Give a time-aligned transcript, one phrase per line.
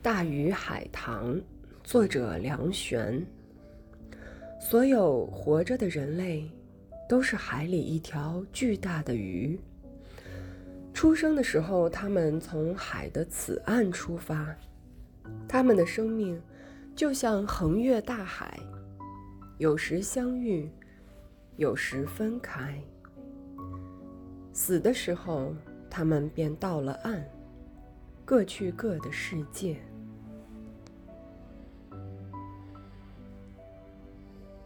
[0.00, 1.40] 大鱼海棠，
[1.82, 3.20] 作者梁璇。
[4.60, 6.48] 所有活着的人类，
[7.08, 9.58] 都是海里一条巨大的鱼。
[10.94, 14.54] 出生的时候，他们从海的此岸出发，
[15.48, 16.40] 他们的生命
[16.94, 18.56] 就像横越大海，
[19.58, 20.70] 有时相遇，
[21.56, 22.80] 有时分开。
[24.52, 25.52] 死的时候，
[25.90, 27.28] 他们便到了岸，
[28.28, 29.80] 各去各的世界。